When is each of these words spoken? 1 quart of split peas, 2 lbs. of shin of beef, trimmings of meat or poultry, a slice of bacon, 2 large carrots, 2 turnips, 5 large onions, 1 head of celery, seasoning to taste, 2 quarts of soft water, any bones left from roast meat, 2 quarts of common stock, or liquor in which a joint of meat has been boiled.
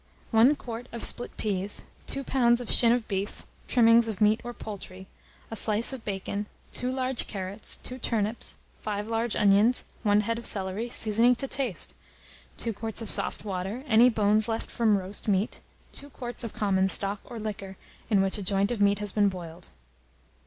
1 0.31 0.55
quart 0.55 0.87
of 0.91 1.03
split 1.03 1.37
peas, 1.37 1.83
2 2.07 2.23
lbs. 2.23 2.59
of 2.59 2.71
shin 2.71 2.91
of 2.91 3.07
beef, 3.07 3.45
trimmings 3.67 4.07
of 4.07 4.19
meat 4.19 4.41
or 4.43 4.51
poultry, 4.51 5.05
a 5.51 5.55
slice 5.55 5.93
of 5.93 6.03
bacon, 6.03 6.47
2 6.73 6.89
large 6.91 7.27
carrots, 7.27 7.77
2 7.77 7.99
turnips, 7.99 8.55
5 8.81 9.05
large 9.05 9.35
onions, 9.35 9.85
1 10.01 10.21
head 10.21 10.39
of 10.39 10.45
celery, 10.47 10.89
seasoning 10.89 11.35
to 11.35 11.47
taste, 11.47 11.93
2 12.57 12.73
quarts 12.73 13.03
of 13.03 13.11
soft 13.11 13.45
water, 13.45 13.83
any 13.85 14.09
bones 14.09 14.47
left 14.47 14.71
from 14.71 14.97
roast 14.97 15.27
meat, 15.27 15.61
2 15.91 16.09
quarts 16.09 16.43
of 16.43 16.51
common 16.51 16.89
stock, 16.89 17.21
or 17.23 17.37
liquor 17.39 17.77
in 18.09 18.23
which 18.23 18.39
a 18.39 18.41
joint 18.41 18.71
of 18.71 18.81
meat 18.81 18.97
has 18.97 19.11
been 19.11 19.29
boiled. 19.29 19.69